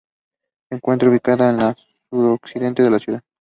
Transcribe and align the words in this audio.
Se 0.67 0.73
encuentra 0.77 1.11
ubicada 1.11 1.47
al 1.49 1.75
suroccidente 2.09 2.81
de 2.81 2.89
la 2.89 2.97
ciudad. 2.97 3.21